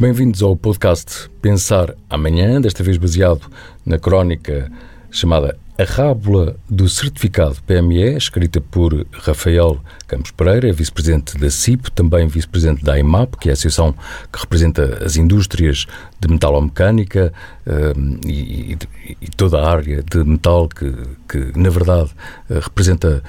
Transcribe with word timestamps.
Bem-vindos 0.00 0.42
ao 0.42 0.56
podcast 0.56 1.28
Pensar 1.42 1.94
Amanhã, 2.08 2.58
desta 2.58 2.82
vez 2.82 2.96
baseado 2.96 3.42
na 3.84 3.98
crónica 3.98 4.72
chamada 5.10 5.58
A 5.76 5.84
Rábula 5.84 6.56
do 6.70 6.88
Certificado 6.88 7.56
PME, 7.66 8.16
escrita 8.16 8.62
por 8.62 9.06
Rafael 9.12 9.78
Campos 10.06 10.30
Pereira, 10.30 10.72
vice-presidente 10.72 11.36
da 11.36 11.50
CIP, 11.50 11.90
também 11.90 12.26
vice-presidente 12.28 12.82
da 12.82 12.98
IMAP, 12.98 13.36
que 13.36 13.50
é 13.50 13.52
a 13.52 13.52
associação 13.52 13.94
que 14.32 14.40
representa 14.40 15.04
as 15.04 15.16
indústrias 15.16 15.86
de 16.18 16.28
metalomecânica 16.28 17.30
uh, 17.66 18.26
e, 18.26 18.78
e, 19.20 19.28
toda 19.36 19.60
a 19.60 19.70
área 19.70 20.02
de 20.02 20.24
metal 20.24 20.66
que, 20.66 20.94
que 21.28 21.58
na 21.58 21.68
verdade, 21.68 22.08
uh, 22.48 22.54
representa 22.54 23.22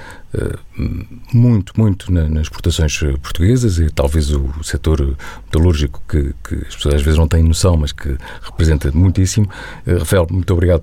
muito, 1.32 1.72
muito 1.76 2.12
na, 2.12 2.28
nas 2.28 2.42
exportações 2.42 2.98
portuguesas 3.20 3.78
e 3.78 3.90
talvez 3.90 4.30
o 4.30 4.62
setor 4.62 5.16
metalúrgico 5.44 6.02
que, 6.08 6.34
que, 6.42 6.54
as 6.66 6.74
pessoas 6.74 6.94
às 6.96 7.02
vezes 7.02 7.18
não 7.18 7.28
têm 7.28 7.42
noção, 7.42 7.76
mas 7.76 7.92
que 7.92 8.16
representa 8.42 8.90
muitíssimo. 8.92 9.48
Rafael, 9.86 10.26
muito 10.30 10.52
obrigado 10.52 10.82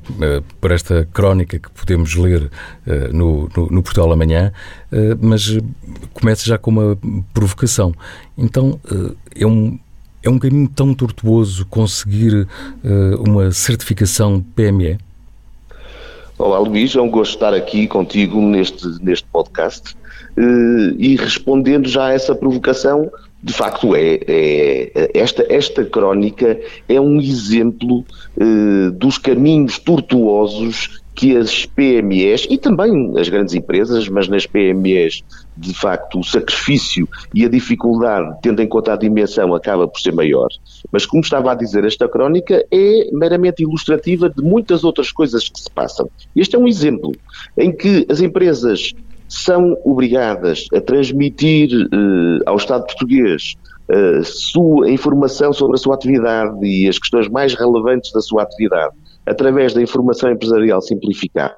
por 0.61 0.71
esta 0.71 1.07
crónica 1.11 1.57
que 1.57 1.69
podemos 1.71 2.13
ler 2.15 2.49
no, 3.11 3.49
no, 3.55 3.67
no 3.67 3.83
Portugal 3.83 4.11
Amanhã, 4.11 4.51
mas 5.19 5.57
começa 6.13 6.45
já 6.45 6.57
com 6.57 6.69
uma 6.71 6.97
provocação. 7.33 7.93
Então, 8.37 8.79
é 9.35 9.45
um 9.45 9.79
é 10.21 10.29
um 10.29 10.37
caminho 10.37 10.67
tão 10.67 10.93
tortuoso 10.93 11.65
conseguir 11.65 12.47
uh, 12.83 13.23
uma 13.25 13.51
certificação 13.51 14.43
PME? 14.55 14.97
Olá 16.39 16.57
Luís, 16.57 16.95
é 16.95 17.01
um 17.01 17.09
gosto 17.09 17.33
estar 17.33 17.53
aqui 17.53 17.85
contigo 17.85 18.41
neste, 18.41 18.87
neste 19.03 19.27
podcast 19.27 19.93
uh, 20.37 20.95
e 20.97 21.17
respondendo 21.17 21.85
já 21.89 22.05
a 22.05 22.13
essa 22.13 22.33
provocação, 22.33 23.11
de 23.43 23.51
facto 23.51 23.93
é, 23.93 24.19
é 24.25 25.11
esta, 25.13 25.45
esta 25.49 25.83
crónica 25.83 26.57
é 26.87 26.99
um 26.99 27.19
exemplo 27.19 28.05
uh, 28.37 28.91
dos 28.91 29.17
caminhos 29.17 29.79
tortuosos 29.79 31.01
que 31.19 31.35
as 31.35 31.65
PMEs 31.65 32.47
e 32.49 32.57
também 32.57 33.11
as 33.19 33.27
grandes 33.27 33.53
empresas, 33.53 34.07
mas 34.07 34.29
nas 34.29 34.45
PMEs, 34.45 35.21
de 35.57 35.73
facto, 35.73 36.17
o 36.17 36.23
sacrifício 36.23 37.05
e 37.35 37.43
a 37.43 37.49
dificuldade, 37.49 38.37
tendo 38.41 38.61
em 38.61 38.67
conta 38.69 38.93
a 38.93 38.95
dimensão, 38.95 39.53
acaba 39.53 39.85
por 39.85 39.99
ser 39.99 40.13
maior. 40.13 40.47
Mas, 40.93 41.05
como 41.05 41.21
estava 41.21 41.51
a 41.51 41.55
dizer, 41.55 41.83
esta 41.83 42.07
crónica 42.07 42.65
é 42.71 43.09
meramente 43.11 43.63
ilustrativa 43.63 44.29
de 44.29 44.41
muitas 44.41 44.85
outras 44.85 45.11
coisas 45.11 45.49
que 45.49 45.59
se 45.59 45.69
passam. 45.69 46.09
Este 46.33 46.55
é 46.55 46.59
um 46.59 46.65
exemplo 46.65 47.11
em 47.57 47.75
que 47.75 48.07
as 48.09 48.21
empresas 48.21 48.93
são 49.27 49.77
obrigadas 49.83 50.67
a 50.73 50.79
transmitir 50.79 51.69
eh, 51.69 52.43
ao 52.45 52.55
Estado 52.55 52.85
português 52.85 53.55
a 53.91 54.23
sua 54.23 54.89
informação 54.89 55.51
sobre 55.51 55.75
a 55.75 55.77
sua 55.77 55.95
atividade 55.95 56.65
e 56.65 56.87
as 56.87 56.97
questões 56.97 57.27
mais 57.27 57.53
relevantes 57.55 58.09
da 58.13 58.21
sua 58.21 58.43
atividade 58.43 58.95
através 59.25 59.73
da 59.73 59.81
informação 59.81 60.31
empresarial 60.31 60.81
simplificada. 60.81 61.55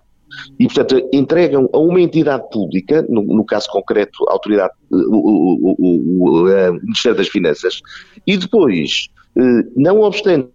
E, 0.59 0.65
portanto, 0.65 1.09
entregam 1.11 1.69
a 1.73 1.77
uma 1.77 1.99
entidade 1.99 2.49
pública, 2.51 3.05
no, 3.09 3.21
no 3.21 3.45
caso 3.45 3.69
concreto, 3.69 4.17
a 4.29 4.33
autoridade, 4.33 4.73
o, 4.89 4.95
o, 4.95 5.75
o, 5.77 6.47
o, 6.47 6.73
Ministério 6.73 7.17
das 7.17 7.27
Finanças, 7.27 7.81
e 8.25 8.37
depois, 8.37 9.09
eh, 9.37 9.63
não 9.75 10.01
obstante 10.01 10.49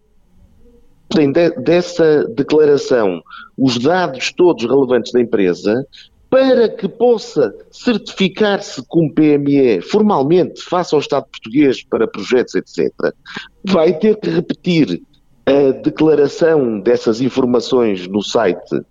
dessa 1.62 2.24
declaração 2.34 3.22
os 3.56 3.78
dados 3.78 4.32
todos 4.32 4.64
relevantes 4.64 5.12
da 5.12 5.20
empresa, 5.20 5.86
para 6.28 6.68
que 6.68 6.88
possa 6.88 7.54
certificar-se 7.70 8.84
como 8.88 9.12
PME 9.14 9.80
formalmente 9.80 10.60
face 10.62 10.94
ao 10.94 11.00
Estado 11.00 11.26
português 11.30 11.84
para 11.84 12.08
projetos, 12.08 12.54
etc., 12.54 12.92
vai 13.64 13.96
ter 13.96 14.16
que 14.16 14.28
repetir 14.28 15.00
a 15.46 15.70
declaração 15.70 16.80
dessas 16.80 17.20
informações 17.20 18.08
no 18.08 18.22
site 18.22 18.82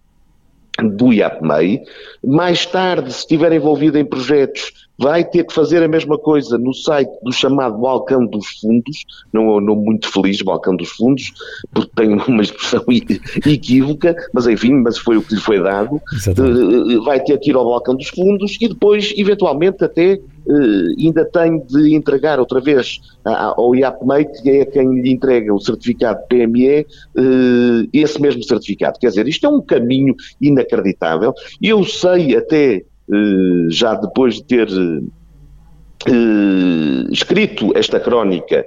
do 0.84 1.14
IAPMEI. 1.14 1.82
Mais 2.24 2.66
tarde, 2.66 3.12
se 3.12 3.20
estiver 3.20 3.52
envolvido 3.54 3.98
em 3.98 4.06
projetos, 4.06 4.72
vai 4.98 5.24
ter 5.24 5.46
que 5.46 5.54
fazer 5.54 5.84
a 5.84 5.88
mesma 5.88 6.18
coisa 6.18 6.58
no 6.58 6.74
site 6.74 7.12
do 7.22 7.32
chamado 7.32 7.78
Balcão 7.78 8.26
dos 8.26 8.48
Fundos, 8.60 9.06
não, 9.34 9.60
não 9.60 9.76
muito 9.76 10.10
feliz, 10.10 10.42
Balcão 10.42 10.76
dos 10.76 10.90
Fundos, 10.90 11.34
porque 11.74 11.92
tem 11.96 12.14
uma 12.14 12.42
expressão 12.42 12.84
equívoca, 13.46 14.16
mas 14.34 14.48
enfim, 14.48 14.74
mas 14.76 14.98
foi 14.98 15.18
o 15.18 15.22
que 15.22 15.36
lhe 15.36 15.42
foi 15.42 15.62
dado. 15.62 16.02
Exatamente. 16.14 16.94
Eh, 16.94 17.00
vai 17.00 17.20
ter 17.22 17.38
que 17.40 17.52
ir 17.52 17.56
ao 17.56 17.66
Balcão 17.66 17.96
dos 17.96 18.10
Fundos 18.10 18.58
e 18.60 18.68
depois, 18.68 19.14
eventualmente, 19.18 19.84
até 19.84 20.20
ainda 21.00 21.26
tem 21.26 21.60
de 21.66 21.96
entregar 21.96 22.40
outra 22.40 22.60
vez 22.60 23.00
ao 23.24 23.76
IAPMEI, 23.76 24.26
que 24.26 24.50
é 24.50 24.66
quem 24.66 25.02
lhe 25.02 25.12
entrega 25.12 25.54
o 25.54 25.60
certificado 25.60 26.20
PME, 26.28 26.82
uh, 26.82 26.86
eh, 27.18 27.88
esse 27.94 28.22
mesmo 28.22 28.44
certificado. 28.44 29.00
Quer 29.00 29.10
dizer, 29.10 29.28
isto 29.28 29.46
é 29.46 29.50
um 29.50 29.62
caminho 29.62 30.16
inacreditável. 30.40 31.34
Eu 31.62 31.84
sei 31.84 32.36
até, 32.36 32.84
uh, 33.10 33.72
já 33.72 33.96
depois 33.96 34.36
de 34.36 34.44
ter 34.44 34.68
escrito 37.12 37.76
esta 37.76 38.00
crónica, 38.00 38.64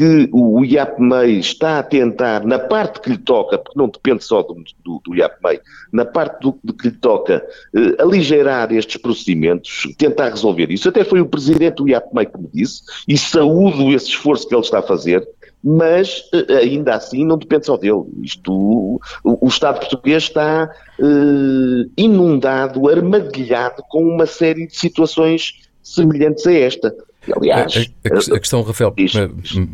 que 0.00 0.30
o 0.32 0.64
IAPMEI 0.64 1.40
está 1.40 1.78
a 1.78 1.82
tentar, 1.82 2.46
na 2.46 2.58
parte 2.58 3.02
que 3.02 3.10
lhe 3.10 3.18
toca, 3.18 3.58
porque 3.58 3.78
não 3.78 3.86
depende 3.86 4.24
só 4.24 4.42
do, 4.42 4.54
do, 4.82 4.98
do 5.04 5.14
IAPMEI, 5.14 5.60
na 5.92 6.06
parte 6.06 6.40
do, 6.40 6.54
que 6.72 6.88
lhe 6.88 6.96
toca, 6.96 7.46
eh, 7.76 8.02
aligeirar 8.02 8.72
estes 8.72 8.96
procedimentos, 8.96 9.86
tentar 9.98 10.30
resolver 10.30 10.70
isso. 10.70 10.88
Até 10.88 11.04
foi 11.04 11.20
o 11.20 11.28
presidente 11.28 11.74
do 11.74 11.88
IAPMEI 11.90 12.24
que 12.24 12.38
me 12.38 12.48
disse, 12.50 12.80
e 13.06 13.18
saúdo 13.18 13.92
esse 13.92 14.06
esforço 14.06 14.48
que 14.48 14.54
ele 14.54 14.62
está 14.62 14.78
a 14.78 14.82
fazer, 14.82 15.28
mas 15.62 16.22
eh, 16.32 16.56
ainda 16.56 16.94
assim 16.94 17.26
não 17.26 17.36
depende 17.36 17.66
só 17.66 17.76
dele. 17.76 18.04
Isto, 18.22 18.50
o, 18.54 18.98
o 19.22 19.48
Estado 19.48 19.80
português 19.80 20.22
está 20.22 20.74
eh, 20.98 21.90
inundado, 21.94 22.88
armadilhado 22.88 23.82
com 23.90 24.02
uma 24.02 24.24
série 24.24 24.66
de 24.66 24.74
situações 24.78 25.60
semelhantes 25.82 26.46
a 26.46 26.54
esta. 26.54 26.96
Aliás, 27.36 27.74
a, 27.76 28.34
a, 28.34 28.36
a 28.36 28.40
questão, 28.40 28.62
Rafael, 28.62 28.94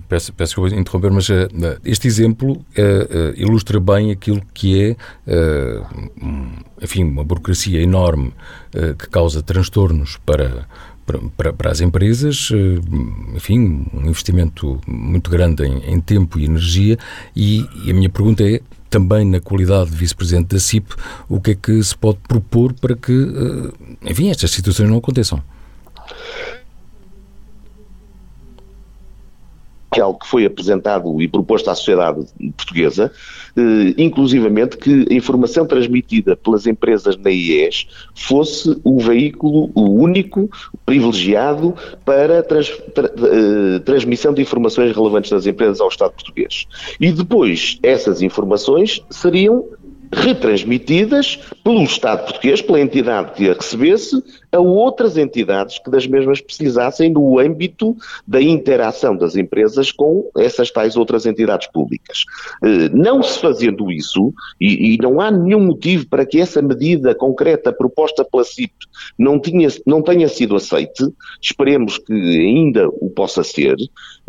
peço, 0.08 0.32
peço 0.32 0.54
que 0.54 0.60
eu 0.60 0.78
interromper, 0.78 1.12
mas 1.12 1.28
uh, 1.28 1.48
este 1.84 2.08
exemplo 2.08 2.64
ilustra 3.36 3.78
bem 3.78 4.10
aquilo 4.10 4.42
que 4.52 4.82
é, 4.82 4.96
enfim, 6.82 7.04
uma 7.04 7.22
burocracia 7.22 7.80
enorme 7.80 8.32
que 8.98 9.08
causa 9.08 9.42
transtornos 9.42 10.18
para, 10.26 10.66
para, 11.36 11.52
para, 11.52 11.70
as 11.70 11.80
empresas, 11.80 12.50
enfim, 13.34 13.86
um 13.94 14.06
investimento 14.08 14.80
muito 14.86 15.30
grande 15.30 15.64
em, 15.64 15.78
em 15.92 16.00
tempo 16.00 16.38
e 16.38 16.44
energia. 16.44 16.98
E, 17.34 17.64
e, 17.84 17.90
a 17.90 17.94
minha 17.94 18.10
pergunta 18.10 18.42
é, 18.42 18.60
também 18.90 19.24
na 19.24 19.40
qualidade 19.40 19.90
de 19.90 19.96
vice-presidente 19.96 20.48
da 20.48 20.58
CIP, 20.58 20.94
o 21.28 21.40
que 21.40 21.52
é 21.52 21.54
que 21.54 21.82
se 21.82 21.96
pode 21.96 22.18
propor 22.26 22.72
para 22.74 22.96
que, 22.96 23.12
enfim, 24.02 24.30
estas 24.30 24.50
situações 24.50 24.88
não 24.88 24.98
aconteçam? 24.98 25.42
Que 29.96 30.00
é 30.00 30.04
algo 30.04 30.18
que 30.18 30.26
foi 30.26 30.44
apresentado 30.44 31.22
e 31.22 31.26
proposto 31.26 31.70
à 31.70 31.74
sociedade 31.74 32.26
portuguesa, 32.54 33.10
eh, 33.56 33.94
inclusivamente 33.96 34.76
que 34.76 35.06
a 35.10 35.14
informação 35.14 35.66
transmitida 35.66 36.36
pelas 36.36 36.66
empresas 36.66 37.16
na 37.16 37.30
IES 37.30 37.86
fosse 38.14 38.78
o 38.84 39.00
veículo 39.00 39.70
o 39.74 39.88
único, 39.94 40.50
privilegiado 40.84 41.74
para 42.04 42.42
trans, 42.42 42.68
tra, 42.94 43.06
eh, 43.06 43.78
transmissão 43.86 44.34
de 44.34 44.42
informações 44.42 44.94
relevantes 44.94 45.30
das 45.30 45.46
empresas 45.46 45.80
ao 45.80 45.88
Estado 45.88 46.12
português. 46.12 46.66
E 47.00 47.10
depois 47.10 47.78
essas 47.82 48.20
informações 48.20 49.00
seriam 49.08 49.64
retransmitidas 50.12 51.36
pelo 51.62 51.82
Estado 51.82 52.24
português, 52.24 52.62
pela 52.62 52.80
entidade 52.80 53.32
que 53.32 53.48
a 53.48 53.54
recebesse, 53.54 54.22
a 54.52 54.58
outras 54.58 55.16
entidades 55.16 55.78
que 55.78 55.90
das 55.90 56.06
mesmas 56.06 56.40
precisassem 56.40 57.10
no 57.10 57.38
âmbito 57.38 57.96
da 58.26 58.40
interação 58.40 59.16
das 59.16 59.36
empresas 59.36 59.90
com 59.92 60.30
essas 60.36 60.70
tais 60.70 60.96
outras 60.96 61.26
entidades 61.26 61.68
públicas. 61.70 62.24
Eh, 62.62 62.88
não 62.90 63.22
se 63.22 63.38
fazendo 63.38 63.90
isso, 63.90 64.32
e, 64.60 64.94
e 64.94 64.98
não 64.98 65.20
há 65.20 65.30
nenhum 65.30 65.60
motivo 65.60 66.06
para 66.08 66.24
que 66.24 66.40
essa 66.40 66.62
medida 66.62 67.14
concreta 67.14 67.72
proposta 67.72 68.24
pela 68.24 68.44
CIP 68.44 68.72
não, 69.18 69.38
tinha, 69.38 69.68
não 69.86 70.02
tenha 70.02 70.28
sido 70.28 70.56
aceite, 70.56 71.04
esperemos 71.40 71.98
que 71.98 72.12
ainda 72.12 72.88
o 72.88 73.10
possa 73.10 73.42
ser, 73.42 73.76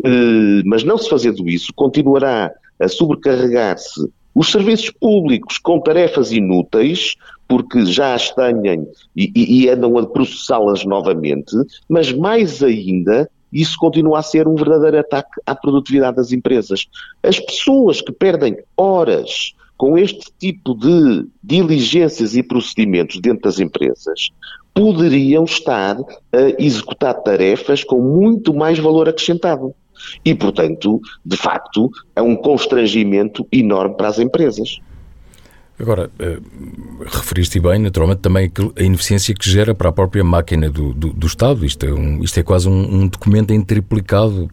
eh, 0.04 0.62
mas 0.64 0.84
não 0.84 0.98
se 0.98 1.08
fazendo 1.08 1.48
isso, 1.48 1.72
continuará 1.74 2.52
a 2.80 2.88
sobrecarregar-se 2.88 4.08
os 4.34 4.50
serviços 4.50 4.90
públicos 4.90 5.58
com 5.58 5.80
tarefas 5.80 6.32
inúteis, 6.32 7.16
porque 7.46 7.86
já 7.86 8.14
as 8.14 8.30
têm 8.30 8.86
e, 9.16 9.32
e 9.64 9.68
andam 9.68 9.96
a 9.98 10.06
processá-las 10.06 10.84
novamente, 10.84 11.56
mas 11.88 12.12
mais 12.12 12.62
ainda, 12.62 13.28
isso 13.52 13.76
continua 13.78 14.18
a 14.18 14.22
ser 14.22 14.46
um 14.46 14.54
verdadeiro 14.54 14.98
ataque 14.98 15.40
à 15.46 15.54
produtividade 15.54 16.16
das 16.16 16.32
empresas. 16.32 16.86
As 17.22 17.40
pessoas 17.40 18.00
que 18.00 18.12
perdem 18.12 18.58
horas 18.76 19.54
com 19.78 19.96
este 19.96 20.26
tipo 20.38 20.74
de 20.74 21.26
diligências 21.42 22.36
e 22.36 22.42
procedimentos 22.42 23.20
dentro 23.20 23.42
das 23.42 23.60
empresas 23.60 24.28
poderiam 24.74 25.44
estar 25.44 25.96
a 26.32 26.62
executar 26.62 27.14
tarefas 27.22 27.82
com 27.82 28.00
muito 28.00 28.52
mais 28.52 28.78
valor 28.78 29.08
acrescentado. 29.08 29.74
E, 30.24 30.34
portanto, 30.34 31.00
de 31.24 31.36
facto, 31.36 31.90
é 32.14 32.22
um 32.22 32.36
constrangimento 32.36 33.46
enorme 33.52 33.96
para 33.96 34.08
as 34.08 34.18
empresas. 34.18 34.80
Agora, 35.80 36.10
uh, 36.18 37.04
referiste 37.04 37.60
bem, 37.60 37.78
naturalmente, 37.78 38.18
também 38.18 38.50
a 38.76 38.82
ineficiência 38.82 39.32
que 39.32 39.48
gera 39.48 39.72
para 39.72 39.90
a 39.90 39.92
própria 39.92 40.24
máquina 40.24 40.68
do, 40.68 40.92
do, 40.92 41.12
do 41.12 41.26
Estado. 41.26 41.64
Isto 41.64 41.86
é, 41.86 41.92
um, 41.92 42.20
isto 42.22 42.40
é 42.40 42.42
quase 42.42 42.68
um, 42.68 43.02
um, 43.02 43.06
documento 43.06 43.52
em 43.52 43.62
triplicado. 43.62 44.50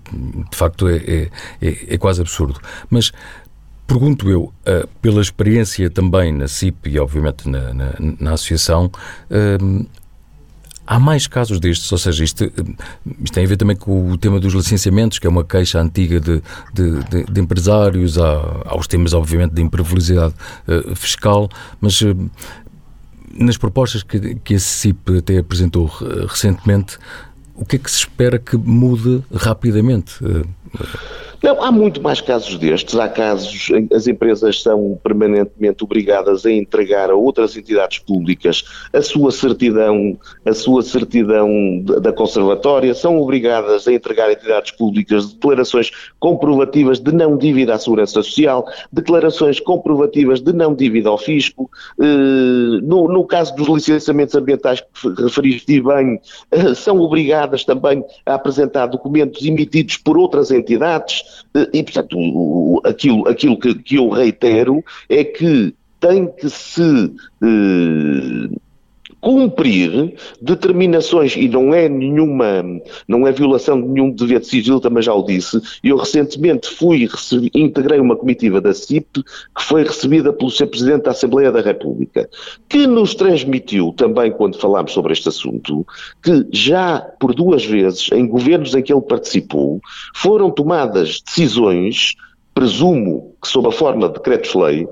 De 0.51 0.55
facto, 0.55 0.87
é, 0.87 0.97
é, 0.97 1.29
é, 1.61 1.95
é 1.95 1.97
quase 1.97 2.21
absurdo. 2.21 2.59
Mas 2.91 3.11
pergunto 3.87 4.29
eu, 4.29 4.43
uh, 4.43 4.87
pela 5.01 5.19
experiência 5.19 5.89
também 5.89 6.31
na 6.31 6.47
CIP 6.47 6.91
e, 6.91 6.99
obviamente, 6.99 7.49
na, 7.49 7.73
na, 7.73 7.93
na 8.19 8.33
associação, 8.33 8.91
uh, 9.31 9.85
Há 10.87 10.99
mais 10.99 11.25
casos 11.25 11.59
destes, 11.59 11.91
ou 11.91 11.97
seja, 11.97 12.23
isto, 12.23 12.43
isto, 12.43 13.33
tem 13.33 13.43
a 13.43 13.47
ver 13.47 13.57
também 13.57 13.75
com 13.75 14.11
o 14.11 14.17
tema 14.17 14.39
dos 14.39 14.53
licenciamentos, 14.53 15.17
que 15.17 15.25
é 15.25 15.29
uma 15.29 15.43
queixa 15.43 15.81
antiga 15.81 16.19
de, 16.19 16.41
de, 16.73 17.03
de, 17.05 17.23
de 17.23 17.41
empresários, 17.41 18.19
há, 18.19 18.61
há, 18.65 18.77
os 18.77 18.87
temas, 18.87 19.13
obviamente, 19.13 19.53
de 19.53 19.61
imprevisibilidade 19.61 20.35
uh, 20.67 20.95
fiscal, 20.95 21.49
mas 21.81 21.99
uh, 22.01 22.29
nas 23.33 23.57
propostas 23.57 24.03
que, 24.03 24.35
que 24.35 24.55
a 24.55 24.59
CIP 24.59 25.17
até 25.17 25.39
apresentou 25.39 25.87
recentemente, 26.27 26.97
o 27.55 27.65
que 27.65 27.77
é 27.77 27.79
que 27.79 27.89
se 27.89 27.97
espera 27.97 28.37
que 28.37 28.55
mude 28.55 29.23
rapidamente? 29.33 30.23
Uh, 30.23 30.47
não, 31.45 31.61
há 31.63 31.71
muito 31.71 32.01
mais 32.01 32.19
casos 32.21 32.57
destes. 32.57 32.97
Há 32.97 33.07
casos 33.07 33.69
em 33.69 33.85
que 33.85 33.93
as 33.93 34.07
empresas 34.07 34.63
são 34.63 34.99
permanentemente 35.03 35.83
obrigadas 35.83 36.43
a 36.43 36.51
entregar 36.51 37.11
a 37.11 37.15
outras 37.15 37.55
entidades 37.55 37.99
públicas 37.99 38.63
a 38.91 38.99
sua 38.99 39.31
certidão, 39.31 40.17
a 40.43 40.53
sua 40.53 40.81
certidão 40.81 41.83
da 42.01 42.11
conservatória, 42.11 42.95
são 42.95 43.19
obrigadas 43.19 43.87
a 43.87 43.93
entregar 43.93 44.29
a 44.29 44.33
entidades 44.33 44.71
públicas 44.71 45.33
declarações 45.33 45.91
comprovativas 46.19 46.99
de 46.99 47.11
não 47.11 47.37
dívida 47.37 47.75
à 47.75 47.77
Segurança 47.77 48.13
Social, 48.13 48.65
declarações 48.91 49.59
comprovativas 49.59 50.41
de 50.41 50.51
não 50.51 50.73
dívida 50.73 51.09
ao 51.09 51.17
fisco. 51.19 51.69
Eh, 52.01 52.05
no, 52.81 53.07
no 53.07 53.23
caso 53.23 53.55
dos 53.55 53.67
licenciamentos 53.67 54.33
ambientais 54.33 54.81
que 54.81 55.21
referiste 55.21 55.79
bem, 55.79 56.19
eh, 56.49 56.73
são 56.73 56.99
obrigadas 56.99 57.63
também 57.63 58.03
a 58.25 58.33
apresentar 58.33 58.87
documentos 58.87 59.45
emitidos 59.45 59.97
por 59.97 60.17
outras 60.17 60.49
entidades. 60.49 61.34
E, 61.73 61.83
portanto, 61.83 62.81
aquilo, 62.83 63.27
aquilo 63.27 63.59
que, 63.59 63.75
que 63.75 63.95
eu 63.95 64.09
reitero 64.09 64.83
é 65.09 65.23
que 65.23 65.73
tem 65.99 66.27
que 66.27 66.49
se 66.49 67.11
eh, 67.41 68.55
cumprir 69.25 70.13
determinações, 70.39 71.35
e 71.35 71.49
não 71.49 71.73
é 71.73 71.89
nenhuma, 71.89 72.63
não 73.07 73.25
é 73.25 73.31
violação 73.31 73.81
de 73.81 73.87
nenhum 73.87 74.11
dever 74.11 74.39
de 74.39 74.45
sigilo, 74.45 74.79
também 74.79 75.01
já 75.01 75.15
o 75.15 75.23
disse, 75.23 75.59
eu 75.83 75.97
recentemente 75.97 76.69
fui, 76.69 77.07
recebi, 77.07 77.49
integrei 77.55 77.99
uma 77.99 78.15
comitiva 78.15 78.61
da 78.61 78.71
CIP, 78.71 79.23
que 79.23 79.63
foi 79.63 79.81
recebida 79.81 80.31
pelo 80.31 80.51
Sr. 80.51 80.67
Presidente 80.67 81.03
da 81.05 81.11
Assembleia 81.11 81.51
da 81.51 81.59
República, 81.59 82.29
que 82.69 82.85
nos 82.85 83.15
transmitiu 83.15 83.91
também, 83.97 84.31
quando 84.31 84.59
falámos 84.59 84.91
sobre 84.91 85.13
este 85.13 85.27
assunto, 85.27 85.83
que 86.21 86.45
já 86.51 86.99
por 87.19 87.33
duas 87.33 87.65
vezes, 87.65 88.11
em 88.11 88.27
governos 88.27 88.75
em 88.75 88.83
que 88.83 88.93
ele 88.93 89.01
participou, 89.01 89.81
foram 90.13 90.51
tomadas 90.51 91.19
decisões, 91.19 92.13
presumo 92.53 93.33
que 93.41 93.47
sob 93.47 93.69
a 93.69 93.71
forma 93.71 94.07
de 94.07 94.13
decretos-lei, 94.13 94.87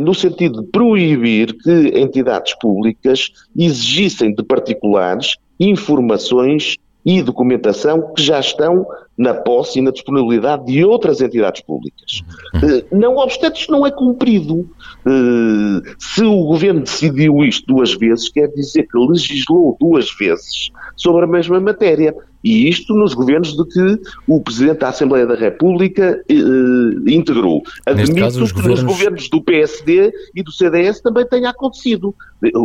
no 0.00 0.14
sentido 0.14 0.62
de 0.62 0.68
proibir 0.68 1.54
que 1.58 1.92
entidades 1.94 2.54
públicas 2.58 3.30
exigissem 3.54 4.34
de 4.34 4.42
particulares 4.42 5.36
informações 5.60 6.76
e 7.04 7.22
documentação 7.22 8.14
que 8.14 8.22
já 8.22 8.40
estão 8.40 8.86
na 9.18 9.34
posse 9.34 9.80
e 9.80 9.82
na 9.82 9.90
disponibilidade 9.90 10.64
de 10.66 10.84
outras 10.84 11.20
entidades 11.20 11.60
públicas. 11.60 12.22
Uhum. 12.54 12.70
Eh, 12.70 12.84
não 12.92 13.16
obstante, 13.16 13.60
isto 13.60 13.72
não 13.72 13.84
é 13.84 13.90
cumprido. 13.90 14.70
Eh, 15.04 15.94
se 15.98 16.22
o 16.22 16.44
governo 16.44 16.82
decidiu 16.82 17.44
isto 17.44 17.66
duas 17.66 17.94
vezes, 17.94 18.28
quer 18.28 18.46
dizer 18.48 18.86
que 18.86 18.96
legislou 18.96 19.76
duas 19.80 20.08
vezes 20.16 20.70
sobre 20.96 21.24
a 21.24 21.26
mesma 21.26 21.60
matéria. 21.60 22.14
E 22.42 22.68
isto 22.68 22.94
nos 22.94 23.14
governos 23.14 23.56
de 23.56 23.64
que 23.64 24.00
o 24.26 24.40
Presidente 24.40 24.78
da 24.78 24.90
Assembleia 24.90 25.26
da 25.26 25.34
República 25.34 26.22
eh, 26.28 27.12
integrou. 27.12 27.62
Admito 27.84 28.14
caso, 28.14 28.46
que 28.46 28.52
governos... 28.52 28.82
nos 28.84 28.92
governos 28.92 29.28
do 29.28 29.42
PSD 29.42 30.12
e 30.34 30.42
do 30.42 30.52
CDS 30.52 31.00
também 31.00 31.26
tenha 31.26 31.50
acontecido. 31.50 32.14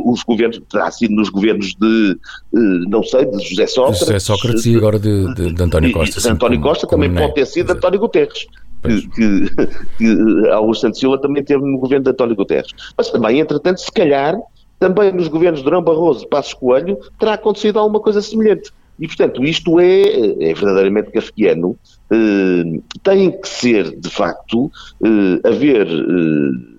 Os 0.05 0.21
governos, 0.21 0.61
terá 0.71 0.91
sido 0.91 1.15
nos 1.15 1.29
governos 1.29 1.73
de, 1.73 2.17
eh, 2.55 2.87
não 2.87 3.01
sei, 3.01 3.25
de 3.25 3.43
José 3.49 3.65
Sócrates. 3.65 3.99
José 4.01 4.19
Sócrates 4.19 4.65
e 4.67 4.75
agora 4.75 4.99
de, 4.99 5.33
de, 5.33 5.53
de 5.53 5.63
António 5.63 5.91
Costa. 5.91 6.21
António 6.43 6.61
Costa 6.61 6.87
também 6.87 7.13
pode 7.13 7.33
ter 7.33 7.45
sido 7.45 7.71
António 7.71 7.99
Guterres. 7.99 8.45
Que, 8.83 9.07
que, 9.09 9.49
que 9.97 10.49
Augusto 10.49 10.81
Santos 10.81 10.99
Silva 10.99 11.17
também 11.17 11.41
teve 11.41 11.63
no 11.63 11.77
governo 11.77 12.03
de 12.03 12.11
António 12.11 12.35
Guterres. 12.35 12.71
Mas 12.97 13.09
também, 13.09 13.39
entretanto, 13.39 13.79
se 13.79 13.91
calhar, 13.91 14.37
também 14.77 15.13
nos 15.13 15.29
governos 15.29 15.59
de 15.59 15.63
Durão 15.63 15.81
Barroso 15.81 16.25
e 16.25 16.27
Passos 16.27 16.53
Coelho, 16.53 16.97
terá 17.17 17.35
acontecido 17.35 17.79
alguma 17.79 18.01
coisa 18.01 18.21
semelhante. 18.21 18.71
E, 18.99 19.07
portanto, 19.07 19.43
isto 19.43 19.79
é, 19.79 20.01
é 20.49 20.53
verdadeiramente 20.53 21.11
kafkiano. 21.11 21.77
Eh, 22.11 22.79
tem 23.01 23.31
que 23.31 23.47
ser, 23.47 23.97
de 23.97 24.09
facto, 24.09 24.69
eh, 25.03 25.47
haver. 25.47 25.87
Eh, 25.87 26.73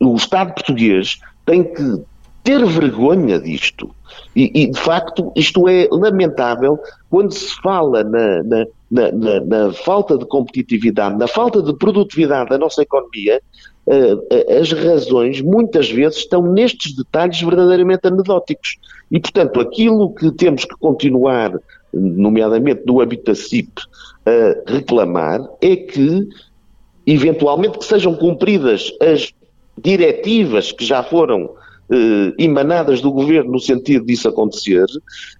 o 0.00 0.16
Estado 0.16 0.52
português 0.52 1.18
tem 1.46 1.62
que 1.62 2.02
ter 2.44 2.64
vergonha 2.66 3.40
disto. 3.40 3.90
E, 4.36 4.50
e, 4.54 4.70
de 4.70 4.78
facto, 4.78 5.32
isto 5.34 5.66
é 5.66 5.88
lamentável 5.90 6.78
quando 7.08 7.32
se 7.32 7.54
fala 7.62 8.04
na, 8.04 8.42
na, 8.42 8.66
na, 8.90 9.40
na, 9.40 9.72
falta 9.72 10.18
de 10.18 10.26
competitividade, 10.26 11.16
na 11.16 11.26
falta 11.26 11.62
de 11.62 11.74
produtividade 11.74 12.50
da 12.50 12.58
nossa 12.58 12.82
economia, 12.82 13.40
uh, 13.86 14.60
as 14.60 14.70
razões 14.72 15.40
muitas 15.40 15.90
vezes 15.90 16.18
estão 16.18 16.42
nestes 16.42 16.94
detalhes 16.94 17.40
verdadeiramente 17.40 18.06
anedóticos. 18.06 18.76
E, 19.10 19.18
portanto, 19.18 19.60
aquilo 19.60 20.14
que 20.14 20.30
temos 20.30 20.64
que 20.64 20.76
continuar, 20.76 21.58
nomeadamente 21.92 22.82
no 22.86 23.00
âmbito 23.00 23.24
da 23.24 23.34
CIP, 23.34 23.80
a 24.26 24.70
reclamar 24.70 25.40
é 25.62 25.76
que, 25.76 26.28
eventualmente, 27.06 27.78
que 27.78 27.84
sejam 27.84 28.14
cumpridas 28.14 28.92
as 29.00 29.32
diretivas 29.80 30.72
que 30.72 30.84
já 30.84 31.02
foram 31.02 31.50
eh, 31.90 32.32
emanadas 32.38 33.02
do 33.02 33.12
governo 33.12 33.52
no 33.52 33.60
sentido 33.60 34.06
disso 34.06 34.26
acontecer, 34.26 34.86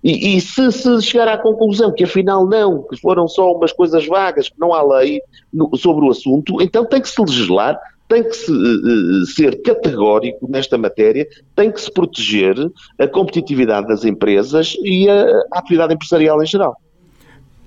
e, 0.02 0.37
e 0.37 0.40
se, 0.42 0.71
se, 0.73 1.00
chegar 1.00 1.26
à 1.26 1.38
conclusão 1.38 1.90
que 1.90 2.04
afinal 2.04 2.47
não, 2.47 2.83
que 2.83 3.00
foram 3.00 3.26
só 3.26 3.50
umas 3.50 3.73
coisas 3.73 4.07
vagas, 4.07 4.50
que 4.50 4.61
não 4.61 4.75
há 4.75 4.83
lei 4.83 5.23
no, 5.50 5.75
sobre 5.75 6.04
o 6.04 6.11
assunto, 6.11 6.61
então 6.61 6.85
tem 6.85 7.00
que 7.00 7.09
se 7.09 7.19
legislar, 7.19 7.80
tem 8.09 8.23
que 8.23 8.37
se, 8.37 8.52
uh, 8.52 9.26
ser 9.35 9.62
categórico 9.62 10.47
nesta 10.47 10.76
matéria, 10.76 11.26
tem 11.57 11.73
que 11.73 11.80
se 11.80 11.90
proteger 11.90 12.54
a 12.99 13.09
competitividade 13.09 13.88
das 13.88 14.04
empresas 14.04 14.76
e 14.83 15.09
a, 15.09 15.25
a 15.50 15.59
atividade 15.61 15.95
empresarial 15.95 16.42
em 16.42 16.47
geral. 16.47 16.76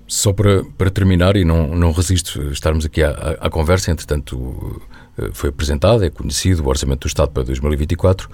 Só 0.07 0.31
para, 0.31 0.63
para 0.77 0.91
terminar, 0.91 1.35
e 1.35 1.43
não, 1.43 1.75
não 1.75 1.91
resisto 1.91 2.51
estarmos 2.51 2.85
aqui 2.85 3.01
à, 3.01 3.37
à, 3.41 3.49
conversa, 3.49 3.89
entretanto 3.89 4.79
foi 5.33 5.49
apresentado, 5.49 6.05
é 6.05 6.09
conhecido 6.09 6.63
o 6.63 6.69
Orçamento 6.69 7.01
do 7.01 7.07
Estado 7.07 7.31
para 7.31 7.43
2024 7.43 8.29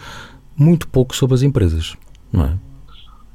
muito 0.57 0.87
pouco 0.87 1.15
sobre 1.15 1.35
as 1.35 1.43
empresas, 1.43 1.95
não 2.31 2.45
é? 2.45 2.57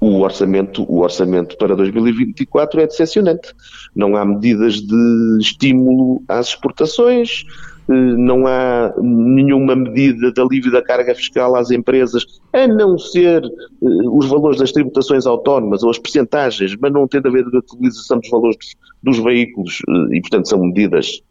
O 0.01 0.21
orçamento, 0.21 0.85
o 0.89 1.01
orçamento 1.01 1.57
para 1.57 1.75
2024 1.75 2.81
é 2.81 2.87
decepcionante. 2.87 3.53
Não 3.97 4.17
há 4.17 4.25
medidas 4.25 4.75
de 4.75 5.39
estímulo 5.41 6.23
às 6.29 6.49
exportações, 6.51 7.45
eh, 7.89 7.93
não 7.93 8.47
há 8.47 8.95
nenhuma 9.01 9.75
medida 9.75 10.31
de 10.31 10.41
alívio 10.41 10.71
da 10.71 10.83
carga 10.83 11.15
fiscal 11.17 11.57
às 11.57 11.73
empresas, 11.73 12.25
a 12.53 12.69
não 12.69 12.97
ser 12.97 13.43
eh, 13.45 13.87
os 14.13 14.27
valores 14.27 14.61
das 14.61 14.71
tributações 14.71 15.27
autónomas 15.27 15.83
ou 15.83 15.91
as 15.91 15.99
percentagens, 15.99 16.77
mas 16.81 16.93
não 16.93 17.09
tem 17.09 17.21
a 17.25 17.31
ver 17.31 17.45
com 17.51 17.57
a 17.57 17.61
utilização 17.61 18.21
dos 18.21 18.31
valores 18.31 18.57
dos, 19.03 19.17
dos 19.17 19.25
veículos 19.25 19.83
eh, 19.89 20.17
e, 20.17 20.21
portanto, 20.21 20.49
são 20.49 20.61
medidas 20.61 21.23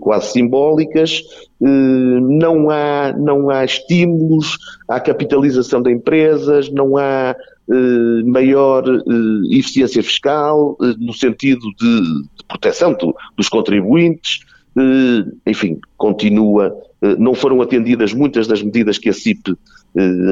quase 0.00 0.32
simbólicas, 0.32 1.22
eh, 1.62 2.20
não, 2.20 2.70
há, 2.70 3.12
não 3.12 3.50
há 3.50 3.64
estímulos 3.64 4.56
à 4.88 5.00
capitalização 5.00 5.82
de 5.82 5.90
empresas, 5.90 6.70
não 6.70 6.96
há 6.96 7.34
eh, 7.70 8.22
maior 8.24 8.84
eficiência 9.50 10.02
fiscal 10.02 10.76
no 10.98 11.12
sentido 11.12 11.60
de, 11.78 12.00
de 12.02 12.44
proteção 12.46 12.92
do, 12.92 13.14
dos 13.36 13.48
contribuintes, 13.48 14.40
enfim, 15.46 15.78
continua, 15.96 16.76
não 17.16 17.32
foram 17.32 17.62
atendidas 17.62 18.12
muitas 18.12 18.48
das 18.48 18.60
medidas 18.60 18.98
que 18.98 19.08
a 19.08 19.12
CIP 19.12 19.54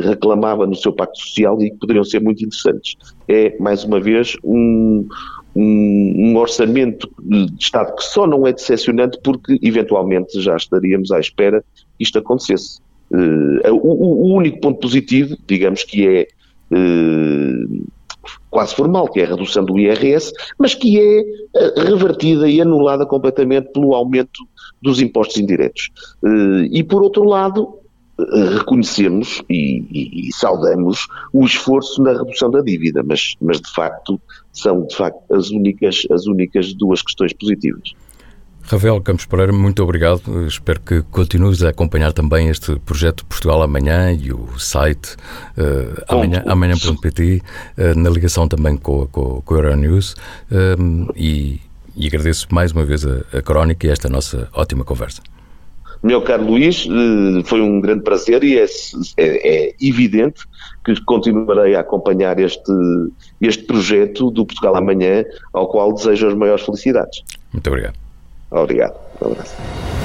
reclamava 0.03 0.67
no 0.67 0.75
seu 0.75 0.93
pacto 0.93 1.17
social 1.21 1.63
e 1.63 1.71
que 1.71 1.77
poderiam 1.77 2.03
ser 2.03 2.21
muito 2.21 2.45
interessantes. 2.45 2.97
É, 3.29 3.57
mais 3.61 3.85
uma 3.85 4.01
vez, 4.01 4.37
um, 4.43 5.07
um, 5.55 6.31
um, 6.31 6.37
orçamento 6.37 7.11
de 7.21 7.53
Estado 7.59 7.95
que 7.95 8.05
só 8.05 8.27
não 8.27 8.47
é 8.47 8.53
decepcionante 8.53 9.19
porque 9.23 9.59
eventualmente 9.63 10.41
já 10.41 10.57
estaríamos 10.57 11.11
à 11.11 11.21
espera 11.21 11.63
que 11.99 12.05
isto 12.05 12.19
acontecesse. 12.19 12.81
Uh, 13.11 13.71
o, 13.71 14.31
o, 14.31 14.35
único 14.35 14.61
ponto 14.61 14.81
positivo, 14.81 15.37
digamos 15.47 15.85
que 15.85 16.07
é 16.07 16.29
uh, 16.71 17.85
quase 18.51 18.75
formal, 18.75 19.09
que 19.09 19.21
é 19.21 19.25
a 19.25 19.29
redução 19.29 19.65
do 19.65 19.79
IRS, 19.79 20.33
mas 20.59 20.75
que 20.75 20.99
é 20.99 21.21
eh, 21.21 21.75
revertida 21.77 22.49
e 22.49 22.61
anulada 22.61 23.07
completamente 23.07 23.73
pelo 23.73 23.95
aumento 23.95 24.47
dos 24.81 25.01
impostos 25.01 25.39
indiretos. 25.39 25.91
Eh, 26.25 26.69
e, 26.71 26.85
por 26.85 27.03
outro 27.03 27.25
lado, 27.25 27.79
reconhecemos 28.19 29.43
e, 29.49 29.85
e, 29.91 30.29
e, 30.29 30.33
saudamos 30.33 31.07
o 31.33 31.45
esforço 31.45 32.03
na 32.03 32.13
redução 32.13 32.51
da 32.51 32.61
dívida, 32.61 33.03
mas, 33.03 33.35
mas 33.41 33.61
de 33.61 33.73
facto 33.73 34.21
são 34.53 34.87
de 34.87 34.95
facto 34.95 35.23
as 35.35 35.51
únicas, 35.51 36.07
as 36.11 36.27
únicas 36.27 36.75
duas 36.75 37.03
questões 37.03 37.33
positivas. 37.33 37.95
Rafael 38.65 39.01
Campos 39.01 39.27
Pereira, 39.27 39.53
muito 39.53 39.83
obrigado. 39.83 40.47
Espero 40.47 40.81
que 40.81 41.03
continues 41.11 41.63
a 41.63 41.71
acompanhar 41.71 42.13
também 42.13 42.49
este 42.49 42.79
projeto 42.81 43.25
Portugal 43.27 43.63
Amanhã 43.63 44.13
e 44.13 44.33
o 44.33 44.59
site 44.59 45.17
uh, 45.59 46.05
amanhã, 46.09 46.43
amanhã.pt, 46.47 47.43
uh, 47.77 47.99
na 47.99 48.09
ligação 48.09 48.47
também 48.47 48.77
com, 48.77 49.07
com, 49.09 49.43
com 49.43 49.55
a 49.55 49.59
Euronews. 49.59 50.15
Uh, 50.51 51.13
e, 51.17 51.61
e, 51.97 52.07
agradeço 52.07 52.47
mais 52.53 52.73
uma 52.73 52.85
vez 52.85 53.05
a, 53.05 53.25
a 53.37 53.43
crónica 53.43 53.87
e 53.87 53.91
esta 53.91 54.09
nossa 54.09 54.49
ótima 54.55 54.85
conversa. 54.85 55.21
Meu 56.03 56.21
caro 56.21 56.45
Luís, 56.45 56.87
eh, 56.87 57.43
foi 57.45 57.61
um 57.61 57.81
grande 57.81 58.03
prazer 58.03 58.43
e 58.43 58.59
é, 58.59 58.65
é, 58.65 59.69
é, 59.69 59.75
evidente 59.81 60.43
que 60.85 61.01
continuarei 61.05 61.77
a 61.77 61.81
acompanhar 61.81 62.41
este, 62.41 62.73
este 63.41 63.63
projeto 63.65 64.31
do 64.31 64.45
Portugal 64.45 64.77
Amanhã, 64.77 65.25
ao 65.53 65.69
qual 65.69 65.93
desejo 65.93 66.27
as 66.27 66.35
maiores 66.35 66.65
felicidades. 66.65 67.23
Muito 67.53 67.67
obrigado. 67.69 67.95
Obrigado. 68.51 68.97
Um 69.21 69.33
abraço. 69.33 70.02